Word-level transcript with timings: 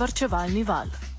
vrčevalni 0.00 0.64
val. 0.64 1.09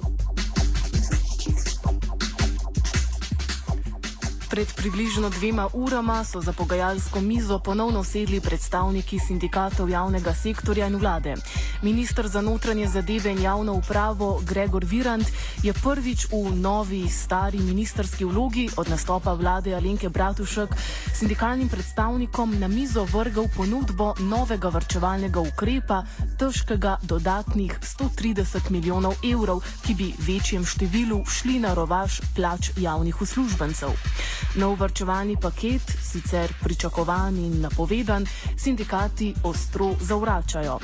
Pred 4.51 4.67
približno 4.75 5.29
dvema 5.29 5.69
urama 5.73 6.23
so 6.23 6.41
za 6.41 6.53
pogajalsko 6.53 7.21
mizo 7.21 7.59
ponovno 7.59 8.03
sedli 8.03 8.41
predstavniki 8.41 9.19
sindikatov 9.19 9.89
javnega 9.89 10.33
sektorja 10.33 10.87
in 10.87 10.95
vlade. 10.95 11.35
Ministr 11.81 12.27
za 12.27 12.41
notranje 12.41 12.87
zadeve 12.87 13.31
in 13.31 13.41
javno 13.41 13.73
upravo 13.73 14.41
Gregor 14.43 14.85
Virant 14.85 15.27
je 15.63 15.73
prvič 15.73 16.27
v 16.31 16.51
novi 16.55 17.09
stari 17.09 17.59
ministerski 17.59 18.25
vlogi 18.25 18.69
od 18.77 18.89
nastopa 18.89 19.33
vlade 19.33 19.75
Alenke 19.75 20.09
Bratušek 20.09 20.75
sindikalnim 21.15 21.69
predstavnikom 21.69 22.59
na 22.59 22.67
mizo 22.67 23.07
vrgal 23.13 23.47
ponudbo 23.55 24.13
novega 24.19 24.69
vrčevalnega 24.69 25.39
ukrepa, 25.39 26.03
težkega 26.37 26.97
dodatnih 27.03 27.79
130 27.79 28.69
milijonov 28.69 29.15
evrov, 29.23 29.63
ki 29.85 29.95
bi 29.95 30.13
večjem 30.19 30.65
številu 30.65 31.23
šli 31.25 31.59
na 31.59 31.73
rovaš 31.73 32.19
plač 32.35 32.71
javnih 32.77 33.21
uslužbencev. 33.21 33.95
Nov 34.55 34.79
vrčevalni 34.79 35.37
paket, 35.39 35.81
sicer 36.03 36.51
pričakovan 36.63 37.37
in 37.39 37.61
napovedan, 37.61 38.25
sindikati 38.57 39.33
ostro 39.43 39.93
zavračajo. 40.01 40.79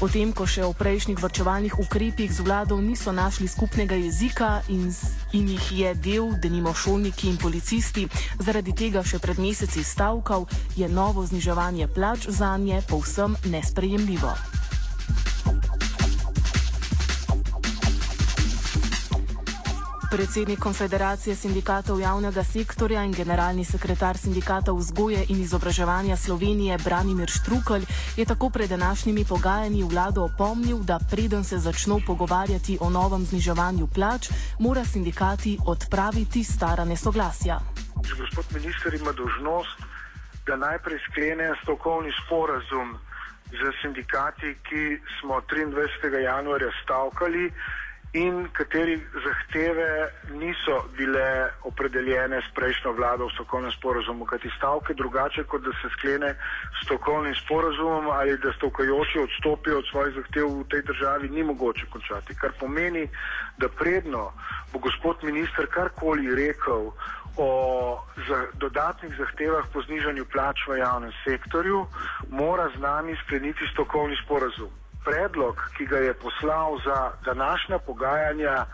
Potem, 0.00 0.32
ko 0.34 0.42
še 0.42 0.64
o 0.66 0.72
prejšnjih 0.74 1.20
vrčevalnih 1.22 1.78
ukrepih 1.78 2.32
z 2.34 2.42
vlado 2.42 2.80
niso 2.82 3.12
našli 3.14 3.46
skupnega 3.46 3.94
jezika 3.94 4.62
in, 4.68 4.90
in 5.38 5.52
jih 5.54 5.68
je 5.72 5.94
del, 5.94 6.32
da 6.42 6.50
nimo 6.50 6.74
šolniki 6.74 7.30
in 7.30 7.38
policisti, 7.38 8.08
zaradi 8.42 8.74
tega 8.74 9.04
še 9.06 9.22
pred 9.22 9.38
meseci 9.38 9.84
stavkal, 9.86 10.48
je 10.74 10.90
novo 10.90 11.22
zniževanje 11.22 11.86
plač 11.94 12.26
za 12.26 12.56
nje 12.58 12.82
povsem 12.90 13.38
nesprejemljivo. 13.46 14.61
Predsednik 20.12 20.60
Konfederacije 20.60 21.32
sindikatov 21.36 22.00
javnega 22.00 22.44
sektorja 22.44 23.00
in 23.04 23.12
generalni 23.16 23.64
sekretar 23.64 24.18
sindikata 24.20 24.72
vzgoje 24.72 25.24
in 25.32 25.40
izobraževanja 25.40 26.16
Slovenije 26.16 26.76
Branimir 26.84 27.30
Štrukelj 27.32 27.84
je 28.16 28.24
tako 28.24 28.50
pred 28.50 28.68
današnjimi 28.68 29.24
pogajanji 29.28 29.82
vlado 29.82 30.20
opomnil, 30.28 30.78
da 30.84 30.98
preden 31.10 31.44
se 31.44 31.58
začnejo 31.58 32.00
pogovarjati 32.06 32.78
o 32.80 32.90
novem 32.90 33.24
zniževanju 33.24 33.86
plač, 33.94 34.28
mora 34.60 34.84
sindikati 34.84 35.58
odpraviti 35.66 36.44
stara 36.44 36.84
nesoglasja. 36.84 37.56
Gospod 38.20 38.44
minister 38.52 38.94
ima 38.94 39.12
dožnost, 39.12 39.76
da 40.46 40.56
najprej 40.56 40.98
sklene 41.08 41.54
strokovni 41.62 42.12
sporazum 42.20 42.98
z 43.48 43.60
sindikati, 43.82 44.56
ki 44.68 45.00
smo 45.20 45.40
23. 45.40 46.20
januarja 46.20 46.70
stavkali 46.84 47.52
in 48.12 48.48
katerih 48.52 49.00
zahteve 49.24 50.12
niso 50.32 50.84
bile 50.96 51.48
opredeljene 51.64 52.42
s 52.44 52.54
prejšnjo 52.54 52.92
vlado 52.92 53.26
v 53.26 53.32
strokovnem 53.32 53.72
sporozumu, 53.72 54.26
kajti 54.28 54.50
stavke 54.56 54.94
drugače, 54.94 55.44
kot 55.44 55.64
da 55.64 55.72
se 55.80 55.88
sklene 55.96 56.34
strokovnim 56.84 57.34
sporozumom 57.34 58.10
ali 58.10 58.36
da 58.38 58.52
stavkajoči 58.52 59.18
odstopijo 59.18 59.78
od 59.78 59.88
svojih 59.90 60.14
zahtev 60.14 60.46
v 60.60 60.68
tej 60.68 60.82
državi, 60.82 61.28
ni 61.28 61.42
mogoče 61.42 61.86
končati. 61.92 62.36
Kar 62.36 62.52
pomeni, 62.60 63.08
da 63.56 63.68
predno 63.68 64.32
bo 64.72 64.78
gospod 64.78 65.24
minister 65.24 65.66
karkoli 65.66 66.34
rekel 66.34 66.92
o 67.36 67.48
za 68.28 68.44
dodatnih 68.60 69.16
zahtevah 69.18 69.64
po 69.72 69.82
znižanju 69.82 70.24
plač 70.32 70.68
v 70.68 70.84
javnem 70.84 71.12
sektorju, 71.24 71.86
mora 72.28 72.68
z 72.76 72.80
nami 72.80 73.16
skleniti 73.24 73.64
strokovni 73.72 74.16
sporozum 74.24 74.81
predlog, 75.04 75.60
ki 75.76 75.86
ga 75.86 75.98
je 75.98 76.14
poslal 76.14 76.78
za 76.84 77.12
današnja 77.24 77.78
pogajanja, 77.78 78.66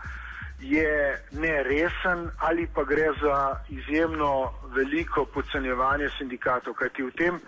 je 0.59 1.25
neresen 1.31 2.29
ali 2.39 2.67
pa 2.75 2.83
gre 2.83 3.11
za 3.21 3.55
izjemno 3.69 4.51
veliko 4.75 5.25
podcenjevanje 5.25 6.09
sindikatov. 6.17 6.73
Kajti 6.73 7.03
v 7.03 7.11
tem 7.11 7.39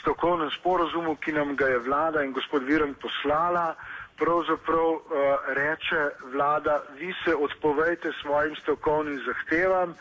strokovnem 0.00 0.50
sporozumu, 0.50 1.16
ki 1.16 1.32
nam 1.32 1.56
ga 1.56 1.66
je 1.66 1.78
vlada 1.78 2.22
in 2.22 2.32
gospod 2.32 2.62
Viren 2.62 2.94
poslala, 2.94 3.74
pravzaprav 4.18 4.90
uh, 4.90 5.00
reče 5.48 6.10
vlada, 6.32 6.82
vi 6.98 7.14
se 7.24 7.34
odpovejte 7.34 8.12
svojim 8.22 8.56
strokovnim 8.56 9.20
zahtevam 9.26 9.94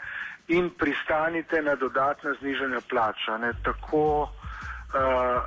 in 0.48 0.70
pristanite 0.70 1.62
na 1.62 1.76
dodatna 1.76 2.34
znižanja 2.40 2.82
plača. 2.90 3.38
Ne, 3.38 3.54
tako, 3.64 4.22
uh, 4.22 5.42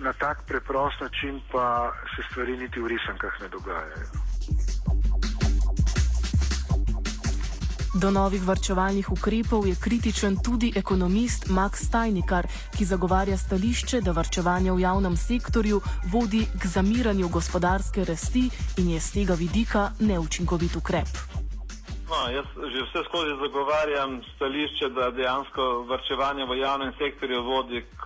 na 0.00 0.12
tak 0.12 0.46
preprost 0.46 1.00
način 1.00 1.40
pa 1.52 1.92
se 2.16 2.22
stvari 2.30 2.56
niti 2.56 2.80
v 2.80 2.86
risankah 2.86 3.40
ne 3.40 3.48
dogajajo. 3.48 4.08
Do 7.94 8.10
novih 8.10 8.46
varčevalnih 8.46 9.10
ukrepov 9.10 9.66
je 9.66 9.74
kritičen 9.84 10.36
tudi 10.44 10.72
ekonomist 10.76 11.48
Max 11.50 11.88
Stajnikar, 11.88 12.46
ki 12.76 12.84
zagovarja 12.84 13.36
stališče, 13.36 14.00
da 14.00 14.12
varčevanje 14.12 14.72
v 14.72 14.80
javnem 14.80 15.16
sektorju 15.16 15.80
vodi 16.12 16.44
k 16.62 16.66
zamiranju 16.66 17.28
gospodarske 17.28 18.04
rasti 18.04 18.50
in 18.78 18.90
je 18.90 19.00
z 19.00 19.12
tega 19.12 19.34
vidika 19.34 19.90
neučinkovit 20.00 20.76
ukrep. 20.76 21.10
No, 22.10 22.30
jaz 22.30 22.46
že 22.72 22.84
vse 22.86 23.00
skozi 23.08 23.34
zagovarjam 23.42 24.20
stališče, 24.36 24.88
da 24.88 25.10
dejansko 25.10 25.62
varčevanje 25.88 26.44
v 26.44 26.58
javnem 26.58 26.92
sektorju 26.98 27.42
vodi 27.42 27.82
k 27.82 28.04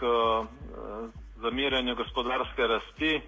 zamiranju 1.43 1.95
gospodarske 1.95 2.67
rasti, 2.67 3.21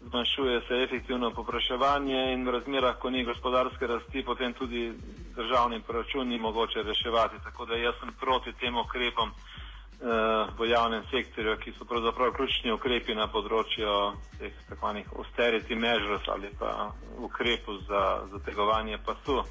zmanjšuje 0.00 0.60
se 0.68 0.74
efektivno 0.86 1.30
popraševanje 1.30 2.32
in 2.32 2.46
v 2.46 2.50
razmerah, 2.50 2.98
ko 2.98 3.10
ni 3.10 3.24
gospodarske 3.24 3.86
rasti, 3.86 4.24
potem 4.24 4.52
tudi 4.54 4.92
državni 5.36 5.80
proračun 5.86 6.28
ni 6.28 6.38
mogoče 6.38 6.82
reševati. 6.82 7.36
Tako 7.44 7.66
da 7.66 7.74
jaz 7.76 7.94
sem 8.00 8.12
proti 8.20 8.52
tem 8.60 8.76
ukrepom 8.76 9.28
uh, 9.28 10.58
v 10.58 10.70
javnem 10.70 11.02
sektorju, 11.10 11.56
ki 11.56 11.72
so 11.78 11.84
pravzaprav 11.84 12.32
ključni 12.32 12.72
ukrepi 12.72 13.14
na 13.14 13.26
področju 13.26 13.94
teh 14.38 14.54
tako 14.68 14.88
imenovanih 14.88 15.06
austerity 15.12 15.74
measures 15.74 16.28
ali 16.28 16.48
pa 16.58 16.92
ukrepov 17.18 17.82
za 17.88 18.22
zategovanje 18.32 18.98
pasu. 19.06 19.42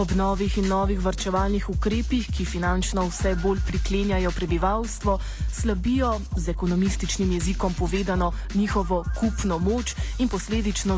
Ob 0.00 0.12
novih 0.16 0.58
in 0.58 0.64
novih 0.64 0.96
vrčevalnih 0.96 1.66
ukrepih, 1.68 2.24
ki 2.32 2.44
finančno 2.48 3.02
vse 3.10 3.34
bolj 3.42 3.58
priklenjajo 3.66 4.30
prebivalstvo, 4.32 5.18
slabijo 5.52 6.14
z 6.36 6.48
ekonomističnim 6.48 7.32
jezikom 7.32 7.74
povedano 7.74 8.32
njihovo 8.54 9.04
kupno 9.18 9.58
moč 9.58 9.92
in 10.18 10.28
posledično 10.28 10.96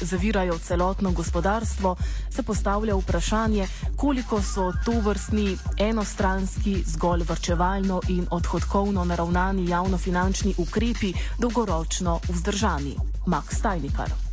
zavirajo 0.00 0.58
celotno 0.58 1.12
gospodarstvo, 1.12 1.96
se 2.30 2.42
postavlja 2.42 2.96
vprašanje, 2.96 3.68
koliko 3.96 4.42
so 4.42 4.72
to 4.84 5.00
vrstni 5.00 5.56
enostranski, 5.78 6.82
zgolj 6.86 7.24
vrčevalno 7.28 8.00
in 8.08 8.26
odhodkovno 8.30 9.04
naravnani 9.04 9.68
javnofinančni 9.68 10.54
ukrepi 10.58 11.12
dolgoročno 11.38 12.20
vzdržani. 12.28 12.96
Max 13.26 13.56
Stajnikar. 13.58 14.25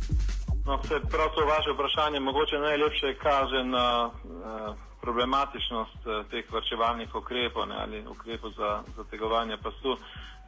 No, 0.66 0.82
se 0.82 1.00
prav 1.10 1.28
to 1.34 1.46
vaše 1.46 1.70
vprašanje 1.72 2.20
mogoče 2.20 2.58
najlepše 2.58 3.14
kaže 3.14 3.64
na 3.64 4.06
uh, 4.06 4.74
problematičnost 5.00 6.06
uh, 6.06 6.26
teh 6.30 6.52
vrčevalnih 6.52 7.14
ukrepov 7.14 7.68
ne, 7.68 7.76
ali 7.78 8.06
ukrepov 8.08 8.50
za 8.50 8.82
zategovanje 8.96 9.56
pasu. 9.56 9.96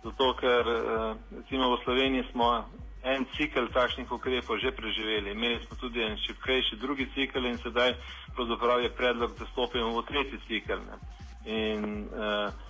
Zato, 0.05 0.35
ker 0.41 0.65
uh, 0.69 1.17
recimo 1.37 1.77
v 1.77 1.83
Sloveniji 1.85 2.25
smo 2.33 2.65
en 3.03 3.27
cikl 3.37 3.69
takšnih 3.73 4.13
ukrepov 4.13 4.59
že 4.59 4.73
preživeli. 4.73 5.31
Imeli 5.31 5.61
smo 5.67 5.77
tudi 5.77 6.03
en 6.03 6.17
šipkejši 6.17 6.77
drugi 6.77 7.07
cikl 7.15 7.47
in 7.47 7.59
sedaj 7.59 7.95
pravzaprav 8.35 8.83
je 8.83 8.97
predlog, 8.97 9.37
da 9.39 9.45
stopimo 9.53 10.01
v 10.01 10.07
tretji 10.09 10.39
cikl. 10.49 10.81
Ne. 10.89 10.97
In 11.45 12.09
uh, 12.09 12.66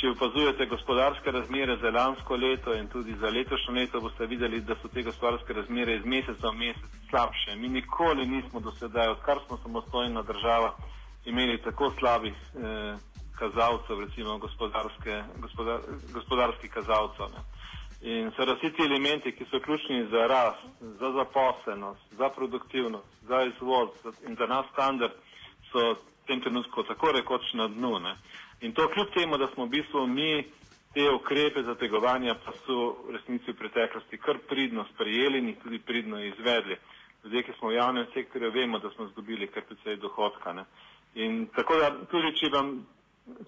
Če 0.00 0.10
opazujete 0.14 0.66
gospodarske 0.70 1.32
razmere 1.34 1.76
za 1.82 1.90
lansko 1.90 2.36
leto 2.36 2.74
in 2.74 2.88
tudi 2.88 3.16
za 3.20 3.30
letošnjo 3.30 3.74
leto, 3.74 4.00
boste 4.00 4.26
videli, 4.26 4.60
da 4.60 4.76
so 4.80 4.88
te 4.88 5.02
gospodarske 5.02 5.52
razmere 5.52 5.96
iz 5.98 6.04
meseca 6.04 6.50
v 6.50 6.58
mesec 6.60 6.98
slabše. 7.10 7.56
Mi 7.56 7.68
nikoli 7.68 8.26
nismo 8.26 8.60
do 8.60 8.72
sedaj, 8.78 9.08
odkar 9.16 9.42
smo 9.46 9.58
samostojna 9.62 10.22
država, 10.22 10.74
imeli 11.24 11.58
tako 11.62 11.90
slabih 11.98 12.34
eh, 12.34 12.96
kazalcev, 13.38 14.00
recimo 14.00 14.38
gospodarske, 14.38 15.22
gospodar, 15.40 15.80
gospodarskih 16.14 16.70
kazalcev. 16.70 17.32
Ne. 17.34 17.42
In 18.02 18.30
so 18.36 18.46
vsi 18.48 18.70
ti 18.76 18.82
elementi, 18.82 19.32
ki 19.36 19.44
so 19.50 19.60
ključni 19.60 20.06
za 20.12 20.26
rast, 20.26 20.62
za 20.80 21.12
zaposlenost, 21.12 22.14
za 22.18 22.28
produktivnost, 22.28 23.10
za 23.28 23.42
izvoz 23.42 23.90
in 24.28 24.36
za 24.36 24.46
nas 24.46 24.66
standard, 24.72 25.12
so 25.72 25.78
v 25.92 26.26
tem 26.26 26.40
trenutku 26.40 26.82
tako 26.82 27.12
rekoč 27.12 27.52
na 27.52 27.68
dnu. 27.68 27.98
Ne. 27.98 28.16
In 28.60 28.72
to 28.72 28.88
kljub 28.88 29.08
temu, 29.14 29.38
da 29.38 29.48
smo 29.54 29.64
v 29.64 29.68
bistvu 29.68 30.06
mi 30.06 30.44
te 30.94 31.10
ukrepe 31.10 31.62
zategovanja 31.62 32.34
pa 32.44 32.52
so 32.66 32.76
v 33.06 33.14
resnici 33.16 33.52
v 33.52 33.56
preteklosti 33.56 34.18
kar 34.18 34.38
pridno 34.48 34.84
sprejeli 34.94 35.38
in 35.38 35.48
jih 35.52 35.58
tudi 35.62 35.78
pridno 35.78 36.18
izvedli. 36.20 36.76
Zdaj, 37.24 37.42
ki 37.42 37.52
smo 37.58 37.68
v 37.68 37.76
javnem 37.76 38.06
sektorju, 38.14 38.50
vemo, 38.52 38.78
da 38.78 38.90
smo 38.90 39.06
zdobili 39.12 39.46
kar 39.48 39.62
precej 39.68 39.96
dohodka. 39.96 40.52
Ne? 40.52 40.64
In 41.14 41.46
tako 41.56 41.76
da 41.76 41.90
tudi, 42.10 42.32
če 42.40 42.50
vam, 42.52 42.70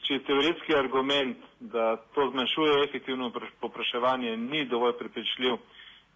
če 0.07 0.21
teoretski 0.29 0.77
argument, 0.77 1.39
da 1.61 1.97
to 2.15 2.29
zmanjšuje 2.31 2.83
efektivno 2.85 3.33
popraševanje, 3.61 4.37
ni 4.37 4.65
dovolj 4.69 4.97
prepričljiv, 5.01 5.57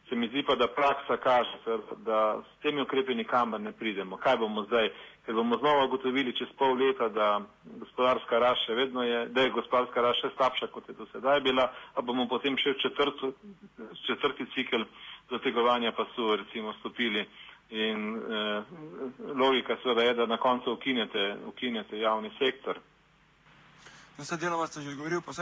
se 0.09 0.17
mi 0.17 0.29
zdi 0.29 0.43
pa, 0.43 0.55
da 0.55 0.67
praksa 0.69 1.17
kaže, 1.17 1.59
da 1.97 2.43
s 2.43 2.63
temi 2.63 2.83
ukrepi 2.83 3.15
nikamor 3.15 3.61
ne 3.61 3.73
pridemo. 3.73 4.17
Kaj 4.17 4.37
bomo 4.37 4.63
zdaj? 4.65 4.91
Ker 5.27 5.35
bomo 5.35 5.59
znova 5.59 5.85
ugotovili 5.85 6.37
čez 6.37 6.49
pol 6.59 6.77
leta, 6.79 7.09
da 7.09 7.41
gospodarska 7.65 8.39
rast 8.39 8.63
še 8.67 8.75
vedno 8.75 9.03
je, 9.03 9.27
da 9.29 9.43
je 9.43 9.51
gospodarska 9.51 10.03
rast 10.03 10.23
še 10.23 10.31
slabša, 10.37 10.67
kot 10.71 10.89
je 10.89 10.95
do 10.95 11.07
sedaj 11.13 11.41
bila, 11.41 11.67
a 11.95 12.03
bomo 12.03 12.29
potem 12.31 12.55
še 12.57 12.77
v 12.77 12.81
četrtu, 12.85 13.33
četrti 14.07 14.47
cikl 14.55 14.87
zategovanja 15.31 15.93
pasu 15.93 16.37
recimo 16.37 16.75
stopili. 16.79 17.27
In 17.71 18.15
eh, 18.15 18.63
logika 19.35 19.75
seveda 19.83 20.03
je, 20.03 20.15
da 20.15 20.27
na 20.27 20.37
koncu 20.39 20.77
ukinete, 20.79 21.35
ukinete 21.51 21.99
javni 21.99 22.31
sektor. 22.39 22.79
Na 24.19 24.23
vse 24.23 24.39
deloma 24.39 24.67
ste 24.71 24.87
že 24.87 24.95
govorili, 24.95 25.21
pa 25.27 25.33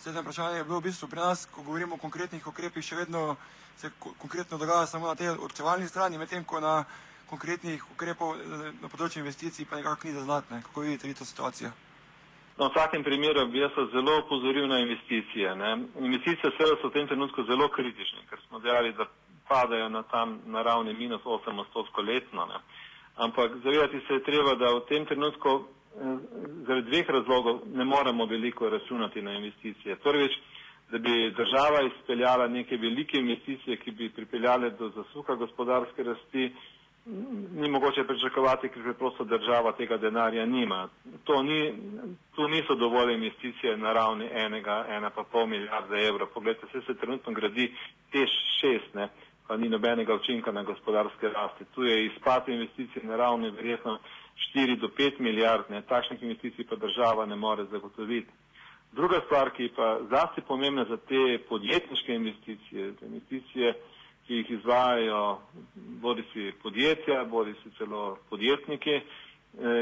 sedem 0.00 0.22
vprašanje 0.22 0.56
je 0.56 0.64
bilo 0.64 0.80
v 0.80 0.88
bistvu 0.88 1.08
pri 1.08 1.20
nas, 1.20 1.46
ko 1.46 1.62
govorimo 1.62 1.94
o 1.94 2.00
konkretnih 2.00 2.46
ukrepih, 2.46 2.84
še 2.84 2.96
vedno 2.96 3.36
se 3.76 3.90
konkretno 4.00 4.58
dogaja 4.58 4.86
samo 4.86 5.06
na 5.06 5.14
tej 5.14 5.36
odčevalni 5.36 5.88
strani, 5.88 6.18
medtem 6.18 6.44
ko 6.44 6.60
na 6.60 6.84
konkretnih 7.28 7.84
ukrepov 7.92 8.34
eh, 8.34 8.72
na 8.80 8.88
področju 8.88 9.20
investicij 9.20 9.68
pa 9.68 9.76
nekako 9.76 10.08
ni 10.08 10.16
zaznatne. 10.16 10.62
Kako 10.66 10.84
vidite 10.86 11.08
vi 11.08 11.14
to 11.14 11.24
situacijo? 11.24 11.70
No, 12.58 12.68
v 12.68 12.72
vsakem 12.74 13.04
primeru 13.04 13.46
bi 13.48 13.60
jaz 13.60 13.76
zelo 13.92 14.18
opozoril 14.20 14.66
na 14.68 14.80
investicije. 14.80 15.54
Ne. 15.56 15.70
Investicije 15.96 16.52
seveda 16.56 16.76
so 16.80 16.90
v 16.90 16.96
tem 16.96 17.08
trenutku 17.08 17.44
zelo 17.48 17.68
kritične, 17.72 18.24
ker 18.28 18.40
smo 18.48 18.60
dejali, 18.60 18.92
da 18.96 19.06
padajo 19.48 19.88
na 19.88 20.02
tam 20.08 20.40
na 20.46 20.62
ravni 20.62 20.92
minus 20.96 21.24
8 21.24 21.60
odstotkov 21.60 22.04
letno. 22.04 22.46
Ne. 22.46 22.60
Ampak 23.16 23.60
zavedati 23.64 24.00
se 24.08 24.18
je 24.18 24.24
treba, 24.24 24.54
da 24.60 24.74
v 24.76 24.84
tem 24.88 25.06
trenutku 25.06 25.64
zaradi 26.66 26.90
dveh 26.90 27.10
razlogov 27.10 27.60
ne 27.74 27.84
moremo 27.84 28.26
veliko 28.26 28.68
računati 28.70 29.22
na 29.22 29.32
investicije. 29.32 29.96
Prvič, 29.96 30.32
da 30.90 30.98
bi 30.98 31.30
država 31.30 31.82
izpeljala 31.82 32.48
neke 32.48 32.76
velike 32.76 33.18
investicije, 33.18 33.76
ki 33.76 33.90
bi 33.90 34.08
pripeljale 34.10 34.70
do 34.70 34.88
zasuka 34.88 35.34
gospodarske 35.34 36.02
rasti, 36.02 36.52
ni 37.56 37.68
mogoče 37.68 38.04
pričakovati, 38.04 38.68
ker 38.68 38.82
preprosto 38.82 39.24
država 39.24 39.72
tega 39.72 39.96
denarja 39.96 40.46
nima. 40.46 40.88
To 41.24 41.42
ni, 41.42 41.72
tu 42.34 42.48
niso 42.48 42.74
dovolj 42.74 43.14
investicije 43.14 43.76
na 43.76 43.92
ravni 43.92 44.28
enega, 44.32 44.86
ena 44.88 45.10
pa 45.10 45.22
pol 45.32 45.46
milijarde 45.46 46.06
evrov. 46.08 46.28
Poglejte, 46.34 46.66
vse 46.66 46.86
se 46.86 46.94
trenutno 46.94 47.32
gradi 47.32 47.72
tež 48.12 48.30
šest, 48.60 48.94
ne, 48.94 49.08
pa 49.50 49.56
ni 49.56 49.68
nobenega 49.68 50.14
učinka 50.14 50.52
na 50.52 50.62
gospodarske 50.62 51.28
rasti. 51.28 51.64
Tu 51.74 51.82
je 51.84 52.04
izpad 52.06 52.48
investicij 52.48 53.02
na 53.02 53.16
ravni 53.16 53.50
verjetno 53.50 53.98
4 54.54 54.76
do 54.80 54.88
5 54.88 55.18
milijard, 55.18 55.64
ne, 55.70 55.82
takšnih 55.82 56.22
investicij 56.22 56.64
pa 56.70 56.76
država 56.76 57.26
ne 57.26 57.36
more 57.36 57.64
zagotoviti. 57.64 58.30
Druga 58.92 59.18
stvar, 59.26 59.50
ki 59.50 59.62
je 59.62 59.72
pa 59.74 59.98
zlasti 60.08 60.40
pomembna 60.48 60.84
za 60.84 60.96
te 60.96 61.38
podjetniške 61.48 62.14
investicije, 62.14 62.92
investicije, 63.02 63.74
ki 64.26 64.34
jih 64.34 64.50
izvajajo 64.50 65.38
bodi 65.74 66.22
si 66.32 66.52
podjetja, 66.62 67.24
bodi 67.24 67.54
si 67.62 67.70
celo 67.78 68.18
podjetniki, 68.30 68.94
eh, 68.94 69.02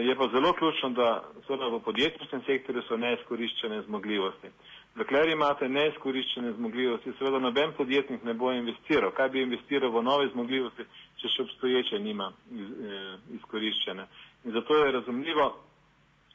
je 0.08 0.16
pa 0.16 0.28
zelo 0.32 0.52
ključno, 0.52 0.90
da 0.90 1.08
seveda 1.46 1.66
v 1.76 1.80
podjetniškem 1.84 2.40
sektorju 2.46 2.82
so 2.88 2.96
neizkoriščene 2.96 3.82
zmogljivosti. 3.82 4.48
Dokler 4.96 5.28
imate 5.30 5.68
neizkoriščene 5.68 6.52
zmogljivosti, 6.56 7.12
seveda 7.18 7.38
noben 7.38 7.72
podjetnik 7.76 8.24
ne 8.24 8.34
bo 8.34 8.52
investiral. 8.52 9.12
Kaj 9.14 9.28
bi 9.30 9.42
investiral 9.42 9.92
v 9.94 10.02
nove 10.02 10.26
zmogljivosti, 10.32 10.86
če 11.20 11.30
še 11.34 11.42
obstoječe 11.44 11.98
nima 12.02 12.30
eh, 12.32 13.12
izkoriščene? 13.38 14.06
In 14.44 14.52
zato 14.56 14.78
je 14.80 14.92
razumljivo, 14.92 15.46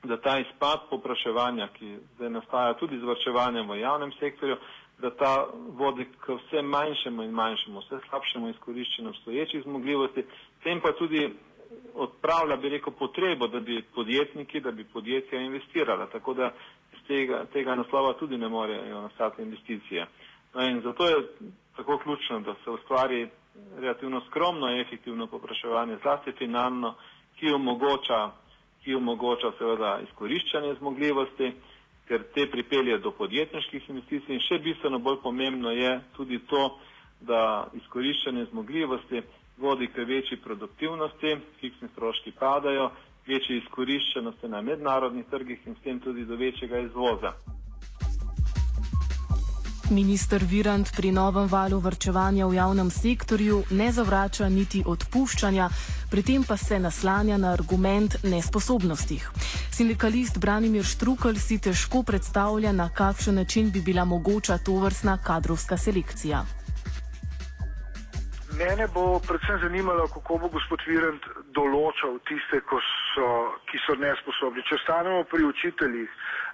da 0.04 0.18
ta 0.22 0.38
izpad 0.40 0.88
popraševanja, 0.90 1.68
ki 1.76 1.92
zdaj 2.16 2.30
nastaja 2.30 2.74
tudi 2.80 3.00
z 3.00 3.08
vrčevanjem 3.08 3.70
v 3.72 3.80
javnem 3.80 4.12
sektorju, 4.20 4.58
da 5.00 5.10
ta 5.12 5.32
vodi 5.80 6.06
k 6.20 6.36
vse 6.38 6.62
manjšemu 6.62 7.24
in 7.24 7.32
manjšemu, 7.36 7.82
vse 7.84 8.00
slabšemu 8.10 8.50
izkoriščenju 8.50 9.10
obstoječih 9.10 9.64
zmogljivosti, 9.64 10.24
tem 10.64 10.82
pa 10.82 10.92
tudi 11.00 11.30
odpravlja, 11.94 12.56
bi 12.58 12.70
rekel, 12.70 12.94
potrebo, 12.94 13.48
da 13.48 13.60
bi 13.60 13.82
podjetniki, 13.96 14.60
da 14.62 14.72
bi 14.72 14.84
podjetja 14.84 15.40
investirala, 15.42 16.08
tako 16.12 16.34
da 16.34 16.52
iz 17.04 17.08
tega, 17.08 17.46
tega 17.54 17.76
naslova 17.76 18.14
tudi 18.14 18.38
ne 18.38 18.50
morejo 18.50 19.02
nastati 19.02 19.42
investicije. 19.42 20.06
No 20.54 20.62
in 20.62 20.82
zato 20.82 21.08
je 21.08 21.16
tako 21.76 21.98
ključno, 21.98 22.40
da 22.40 22.56
se 22.64 22.70
ustvari 22.70 23.28
relativno 23.80 24.22
skromno 24.30 24.70
in 24.70 24.82
efektivno 24.82 25.28
popraševanje, 25.28 25.98
zlasti 26.04 26.32
finalno, 26.32 26.96
ki 27.40 27.52
omogoča 27.52 28.32
ki 28.84 28.96
omogoča 28.96 29.52
seveda 29.58 30.00
izkoriščanje 30.04 30.74
zmogljivosti, 30.80 31.52
ker 32.08 32.24
te 32.36 32.46
pripelje 32.52 32.98
do 33.00 33.12
podjetniških 33.16 33.86
investicij 33.90 34.36
in 34.36 34.42
še 34.44 34.58
bistveno 34.60 35.00
bolj 35.00 35.22
pomembno 35.24 35.72
je 35.72 35.92
tudi 36.18 36.40
to, 36.52 36.64
da 37.24 37.40
izkoriščanje 37.80 38.50
zmogljivosti 38.52 39.22
vodi 39.64 39.88
k 39.88 40.04
večji 40.10 40.38
produktivnosti, 40.44 41.32
fiksni 41.62 41.88
stroški 41.94 42.34
padajo, 42.40 42.90
večji 43.28 43.58
izkoriščenosti 43.58 44.48
na 44.48 44.62
mednarodnih 44.62 45.26
trgih 45.32 45.68
in 45.68 45.76
s 45.76 45.84
tem 45.84 46.00
tudi 46.00 46.26
do 46.26 46.36
večjega 46.36 46.80
izvoza. 46.80 47.34
Ministr 49.92 50.44
Virant 50.52 50.90
pri 50.96 51.12
novem 51.12 51.48
valu 51.48 51.78
vrčevanja 51.80 52.48
v 52.48 52.56
javnem 52.56 52.90
sektorju 52.90 53.64
ne 53.72 53.92
zavrača 53.92 54.48
niti 54.50 54.84
odpuščanja, 54.86 55.68
pri 56.12 56.24
tem 56.24 56.44
pa 56.48 56.58
se 56.58 56.80
naslanja 56.80 57.38
na 57.38 57.52
argument 57.54 58.16
nesposobnosti. 58.24 59.20
Sindikalist 59.72 60.40
Branimir 60.40 60.88
Štrukelj 60.88 61.38
si 61.38 61.60
težko 61.60 62.04
predstavlja, 62.04 62.72
na 62.72 62.90
kakšen 62.90 63.36
način 63.36 63.72
bi 63.72 63.82
bila 63.82 64.06
mogoča 64.06 64.58
to 64.58 64.80
vrstna 64.80 65.18
kadrovska 65.18 65.78
selekcija. 65.78 66.46
Mene 68.58 68.88
bo 68.94 69.20
predvsem 69.20 69.60
zanimalo, 69.62 70.08
kako 70.08 70.38
bo 70.38 70.48
gospod 70.48 70.80
Virant 70.88 71.24
določal 71.58 72.20
tiste, 72.30 72.62
so, 73.14 73.26
ki 73.70 73.80
so 73.86 73.96
nesposobni. 74.02 74.64
Če 74.68 74.80
stanemo 74.84 75.24
pri 75.32 75.46
učiteljih, 75.48 76.12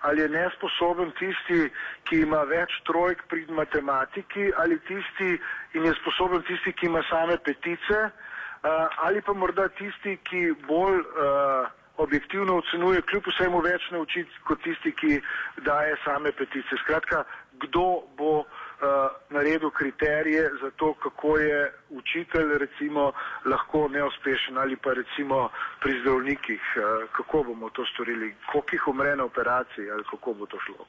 ali 0.08 0.24
je 0.24 0.30
nesposoben 0.34 1.12
tisti, 1.20 1.68
ki 2.10 2.22
ima 2.26 2.44
več 2.50 2.76
trojk 2.90 3.26
pri 3.32 3.46
matematiki, 3.56 4.52
ali 4.62 4.80
tisti 4.88 5.36
in 5.78 5.88
je 5.88 5.96
sposoben 6.02 6.46
tisti, 6.48 6.74
ki 6.74 6.88
ima 6.92 7.04
same 7.10 7.40
petice, 7.44 8.00
uh, 8.06 9.02
ali 9.08 9.22
pa 9.22 9.34
morda 9.34 9.68
tisti, 9.80 10.18
ki 10.30 10.46
bolj 10.68 11.02
uh, 11.02 11.68
objektivno 12.00 12.62
ocenuje, 12.62 13.04
kljub 13.12 13.28
vsemu 13.28 13.60
več 13.66 13.90
naučiti 13.92 14.44
kot 14.48 14.64
tisti, 14.64 14.96
ki 14.96 15.20
daje 15.68 15.98
same 16.06 16.32
petice. 16.32 16.80
Skratka, 16.86 17.26
kdo 17.60 17.88
bo 18.20 18.34
uh, 18.40 18.69
naredil 19.30 19.70
kriterije 19.70 20.50
za 20.62 20.72
to, 20.76 20.94
kako 20.94 21.38
je 21.38 21.74
učitelj 21.90 22.58
recimo 22.58 23.12
lahko 23.46 23.88
neuspešen 23.88 24.58
ali 24.58 24.76
pa 24.76 24.94
recimo 24.94 25.50
pri 25.82 26.00
zdravnikih, 26.02 26.62
uh, 26.76 27.10
kako 27.12 27.44
bomo 27.44 27.70
to 27.70 27.86
storili, 27.94 28.36
koliko 28.52 28.76
jih 28.76 28.88
umre 28.88 29.16
na 29.16 29.24
operaciji 29.24 29.92
ali 29.92 30.04
kako 30.12 30.34
bo 30.34 30.46
to 30.46 30.58
šlo. 30.66 30.86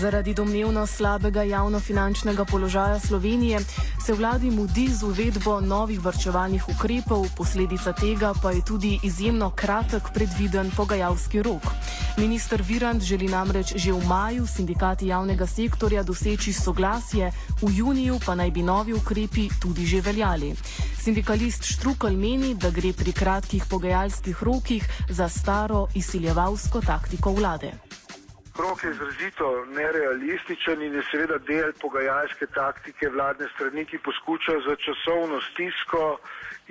Zaradi 0.00 0.34
domnevno 0.34 0.86
slabega 0.86 1.42
javnofinančnega 1.42 2.44
položaja 2.44 2.98
Slovenije 2.98 3.58
se 4.10 4.14
vladi 4.14 4.50
mudi 4.50 4.88
z 4.90 5.06
uvedbo 5.06 5.60
novih 5.60 6.00
vrčevalnih 6.02 6.68
ukrepov, 6.68 7.30
posledica 7.36 7.92
tega 7.94 8.34
pa 8.42 8.50
je 8.50 8.64
tudi 8.66 8.98
izjemno 9.02 9.50
kratek 9.54 10.10
predviden 10.14 10.70
pogajalski 10.76 11.42
rok. 11.42 11.62
Ministr 12.18 12.62
Virand 12.62 13.02
želi 13.02 13.28
namreč 13.28 13.70
že 13.76 13.92
v 13.92 14.02
maju 14.06 14.46
sindikati 14.46 15.06
javnega 15.06 15.46
sektorja 15.46 16.02
doseči 16.02 16.52
soglasje, 16.52 17.30
v 17.62 17.70
juniju 17.70 18.18
pa 18.26 18.34
naj 18.34 18.50
bi 18.50 18.62
novi 18.62 18.98
ukrepi 18.98 19.46
tudi 19.62 19.86
že 19.86 20.00
veljali. 20.00 20.54
Sindikalist 20.98 21.62
Štrukal 21.62 22.18
meni, 22.18 22.54
da 22.54 22.70
gre 22.70 22.90
pri 22.92 23.12
kratkih 23.12 23.62
pogajalskih 23.70 24.42
rokih 24.42 24.82
za 25.08 25.28
staro 25.28 25.86
izsiljevalsko 25.94 26.80
taktiko 26.82 27.30
vlade 27.30 27.89
krok 28.60 28.84
je 28.84 28.90
izrazito 28.90 29.64
nerealističen 29.64 30.82
in 30.82 30.94
je 30.94 31.02
seveda 31.10 31.38
del 31.38 31.72
pogajalske 31.80 32.46
taktike 32.46 33.08
vladne 33.08 33.46
strani, 33.54 33.84
ki 33.84 33.98
poskuša 33.98 34.56
za 34.66 34.74
časovno 34.84 35.40
stisko 35.50 36.18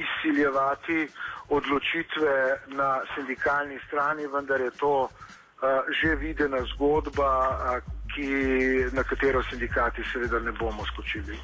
izsiljevati 0.04 1.08
odločitve 1.50 2.36
na 2.68 2.90
sindikalni 3.16 3.80
strani, 3.88 4.28
vendar 4.28 4.62
je 4.62 4.72
to 4.72 4.94
uh, 5.02 5.10
že 6.02 6.16
videna 6.16 6.62
zgodba, 6.74 7.32
uh, 7.50 7.58
ki, 8.14 8.30
na 8.92 9.04
katero 9.04 9.44
sindikati 9.50 10.06
seveda 10.14 10.40
ne 10.40 10.52
bomo 10.52 10.86
skočili. 10.94 11.38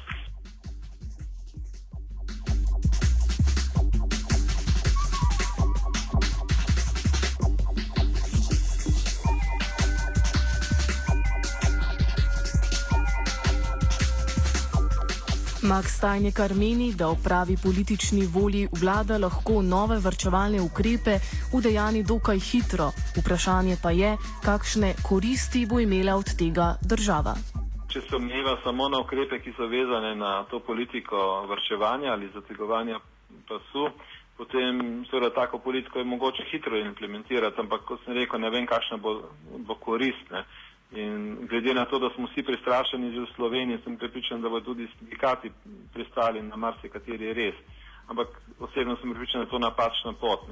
Max 15.66 15.98
Stajnikar 15.98 16.54
meni, 16.54 16.94
da 16.94 17.06
v 17.10 17.18
pravi 17.24 17.56
politični 17.62 18.26
volji 18.34 18.68
vlada 18.80 19.18
lahko 19.18 19.62
nove 19.62 19.96
vrčevalne 19.98 20.60
ukrepe 20.62 21.14
udejani 21.58 22.02
dokaj 22.06 22.38
hitro. 22.38 22.86
Vprašanje 23.18 23.74
pa 23.82 23.90
je, 23.90 24.10
kakšne 24.46 24.94
koristi 25.08 25.66
bo 25.66 25.80
imela 25.82 26.14
od 26.14 26.28
tega 26.38 26.68
država. 26.90 27.34
Če 27.90 28.00
se 28.06 28.14
omejeva 28.16 28.54
samo 28.62 28.86
na 28.88 29.00
ukrepe, 29.02 29.40
ki 29.42 29.56
so 29.56 29.66
vezane 29.66 30.14
na 30.14 30.44
to 30.50 30.60
politiko 30.60 31.18
vrčevanja 31.50 32.12
ali 32.14 32.30
zategovanja 32.34 33.00
pasu, 33.48 33.90
potem 34.38 35.02
seveda 35.10 35.32
tako 35.34 35.58
politiko 35.58 35.98
je 35.98 36.04
mogoče 36.04 36.46
hitro 36.52 36.78
implementirati, 36.78 37.60
ampak 37.60 37.82
kot 37.90 38.04
sem 38.04 38.14
rekel, 38.14 38.40
ne 38.40 38.50
vem, 38.54 38.70
kakšna 38.70 39.02
bo, 39.02 39.18
bo 39.66 39.74
koristna. 39.74 40.46
In 40.92 41.46
glede 41.46 41.74
na 41.74 41.84
to, 41.84 41.98
da 41.98 42.10
smo 42.14 42.26
vsi 42.26 42.42
prestrašeni 42.42 43.12
že 43.12 43.20
v 43.20 43.32
Sloveniji, 43.34 43.82
sem 43.84 43.96
pripričan, 43.96 44.40
da 44.42 44.48
bo 44.48 44.60
tudi 44.60 44.86
sindikati 44.98 45.50
pristali 45.92 46.42
na 46.42 46.56
marsikateri 46.56 47.32
res. 47.32 47.54
Ampak 48.06 48.28
osebno 48.60 48.96
sem 48.96 49.10
pripričan, 49.10 49.40
da 49.40 49.46
je 49.46 49.50
to 49.50 49.58
napačna 49.58 50.12
pot. 50.12 50.46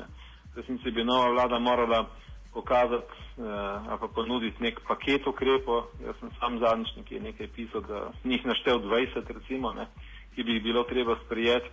Resnici 0.57 0.91
bi 0.91 1.05
nova 1.05 1.31
vlada 1.31 1.59
morala 1.59 2.07
pokazati 2.53 3.15
eh, 3.39 3.43
ali 3.89 3.99
pa 4.01 4.09
ponuditi 4.09 4.63
nek 4.63 4.81
paket 4.89 5.27
ukrepov. 5.27 5.85
Jaz 6.07 6.15
sem 6.21 6.31
sam 6.41 6.59
zadnjič 6.59 6.97
nekaj, 6.97 7.21
nekaj 7.21 7.49
pisal, 7.55 7.81
da 7.81 8.11
njih 8.25 8.47
naštel 8.47 8.79
20 8.79 9.33
recimo, 9.39 9.73
ne, 9.73 9.87
ki 10.35 10.43
bi 10.43 10.53
jih 10.53 10.63
bilo 10.63 10.83
treba 10.83 11.17
sprijeti 11.27 11.71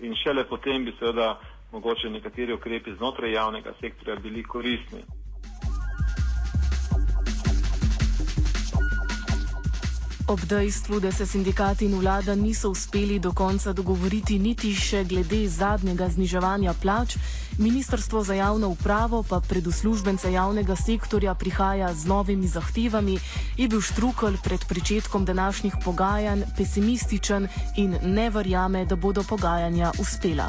in 0.00 0.14
šele 0.14 0.44
potem 0.48 0.84
bi 0.84 0.94
seveda 0.98 1.38
mogoče 1.72 2.10
nekateri 2.10 2.52
ukrepi 2.52 2.94
znotraj 2.94 3.32
javnega 3.32 3.72
sektorja 3.80 4.16
bili 4.16 4.42
koristni. 4.42 5.02
Ob 10.28 10.40
dejstvu, 10.40 11.00
da 11.00 11.12
se 11.12 11.26
sindikati 11.26 11.84
in 11.84 12.00
vlada 12.00 12.34
niso 12.34 12.70
uspeli 12.70 13.18
do 13.18 13.32
konca 13.32 13.72
dogovoriti 13.72 14.38
niti 14.38 14.70
še 14.72 15.04
glede 15.04 15.42
zadnjega 15.48 16.08
zniževanja 16.08 16.72
plač, 16.82 17.16
Ministrstvo 17.58 18.22
za 18.24 18.34
javno 18.34 18.68
upravo 18.68 19.22
pa 19.22 19.40
pred 19.48 19.66
uslužbence 19.66 20.32
javnega 20.32 20.76
sektorja 20.76 21.34
prihaja 21.34 21.92
z 21.94 22.08
novimi 22.08 22.48
zahtevami, 22.48 23.18
je 23.56 23.68
bil 23.68 23.80
Štrukel 23.80 24.40
pred 24.44 24.64
pričetkom 24.68 25.24
današnjih 25.24 25.76
pogajanj 25.84 26.42
pesimističen 26.56 27.48
in 27.76 27.98
ne 28.02 28.30
verjame, 28.30 28.84
da 28.84 28.96
bodo 28.96 29.22
pogajanja 29.28 29.92
uspela. 30.00 30.48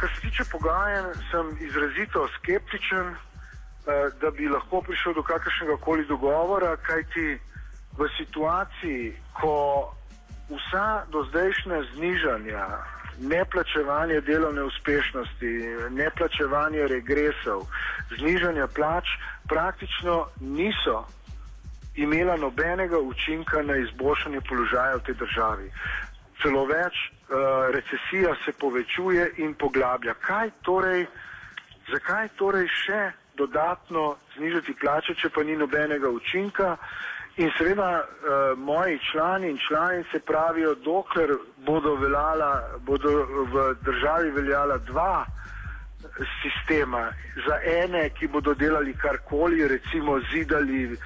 Kar 0.00 0.10
se 0.10 0.20
tiče 0.20 0.44
pogajanj, 0.50 1.14
sem 1.30 1.56
izrazito 1.68 2.28
skeptičen, 2.36 3.06
eh, 3.14 4.10
da 4.20 4.30
bi 4.30 4.48
lahko 4.48 4.82
prišel 4.82 5.14
do 5.14 5.22
kakršnega 5.22 5.76
koli 5.86 6.06
dogovora, 6.06 6.76
kajti 6.76 7.38
v 7.98 8.08
situaciji, 8.18 9.14
ko 9.40 9.90
vsa 10.50 11.04
do 11.10 11.24
zdajšnja 11.30 11.82
znižanja, 11.94 12.66
neplačevanje 13.18 14.20
delovne 14.20 14.62
uspešnosti, 14.62 15.52
neplačevanje 15.90 16.86
regresov, 16.88 17.66
znižanja 18.18 18.66
plač 18.66 19.06
praktično 19.48 20.26
niso 20.40 21.04
imela 21.94 22.36
nobenega 22.36 22.98
učinka 22.98 23.62
na 23.62 23.76
izboljšanje 23.76 24.40
položaja 24.48 24.96
v 24.96 25.04
tej 25.06 25.14
državi. 25.14 25.70
Celo 26.42 26.64
več, 26.66 26.94
uh, 26.94 27.70
recesija 27.70 28.34
se 28.44 28.52
povečuje 28.52 29.30
in 29.36 29.54
poglablja. 29.54 30.14
Kaj 30.14 30.50
torej, 30.62 31.06
zakaj 31.92 32.28
torej 32.36 32.66
še 32.68 33.12
dodatno 33.38 34.16
znižati 34.36 34.74
plače, 34.80 35.14
če 35.14 35.30
pa 35.30 35.42
ni 35.42 35.56
nobenega 35.56 36.10
učinka? 36.10 36.76
In 37.36 37.50
seveda 37.58 37.98
uh, 37.98 38.58
moji 38.58 38.98
člani 39.10 39.48
in 39.50 39.58
članice 39.68 40.20
pravijo, 40.26 40.74
dokler 40.74 41.30
bodo, 41.66 41.94
veljala, 41.94 42.62
bodo 42.80 43.10
v 43.52 43.74
državi 43.82 44.30
veljala 44.30 44.78
dva 44.78 45.24
sistema, 46.42 47.10
za 47.46 47.58
ene, 47.82 48.10
ki 48.10 48.28
bodo 48.28 48.54
delali 48.54 48.94
karkoli, 48.94 49.68
recimo 49.68 50.20
zidali 50.32 50.96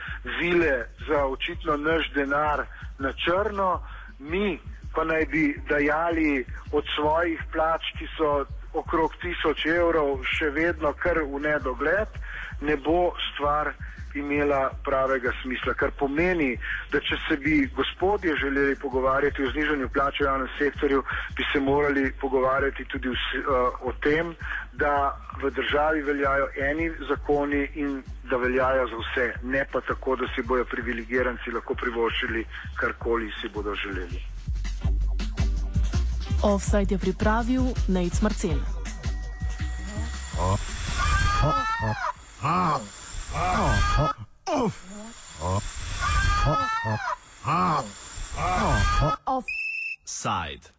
vile 0.40 0.86
za 1.08 1.24
očitno 1.26 1.76
naš 1.76 2.12
denar 2.14 2.64
na 2.98 3.12
črno, 3.12 3.80
mi 4.18 4.58
pa 4.94 5.04
naj 5.04 5.24
bi 5.26 5.60
dajali 5.68 6.44
od 6.72 6.84
svojih 6.96 7.42
plač, 7.52 7.82
ki 7.98 8.06
so 8.16 8.44
okrog 8.74 9.14
tisoč 9.22 9.66
evrov, 9.66 10.20
še 10.24 10.50
vedno 10.50 10.92
kar 10.92 11.22
v 11.24 11.40
nedogled, 11.40 12.08
ne 12.60 12.76
bo 12.76 13.14
stvar 13.32 13.72
imela 14.18 14.70
pravega 14.84 15.32
smisla. 15.42 15.74
Kar 15.74 15.90
pomeni, 15.98 16.56
da 16.92 17.00
če 17.00 17.16
se 17.28 17.36
bi 17.36 17.66
gospodje 17.76 18.36
želeli 18.36 18.76
pogovarjati 18.76 19.44
o 19.44 19.50
znižanju 19.50 19.88
plače 19.88 20.24
v 20.24 20.26
javnem 20.26 20.48
sektorju, 20.58 21.02
bi 21.36 21.46
se 21.52 21.60
morali 21.60 22.12
pogovarjati 22.20 22.84
tudi 22.84 23.08
vsi, 23.08 23.38
uh, 23.38 23.88
o 23.88 23.92
tem, 24.02 24.34
da 24.72 25.16
v 25.42 25.50
državi 25.50 26.02
veljajo 26.02 26.48
eni 26.70 26.90
zakoni 27.08 27.68
in 27.74 28.02
da 28.30 28.36
veljajo 28.36 28.86
za 28.86 28.96
vse, 29.02 29.26
ne 29.42 29.64
pa 29.72 29.80
tako, 29.80 30.16
da 30.16 30.26
si 30.34 30.42
bojo 30.42 30.64
privilegiranci 30.64 31.50
lahko 31.50 31.74
privoščili 31.74 32.44
karkoli 32.80 33.32
si 33.40 33.48
bodo 33.48 33.74
želeli. 33.74 34.22
Offside 36.42 36.94
je 36.94 36.98
pripravil 36.98 37.62
Nec 37.88 38.20
Marcel. 38.22 38.58
Oh. 40.38 40.58
Oh. 41.42 41.54
Oh. 42.42 43.07
Offside. 49.26 50.64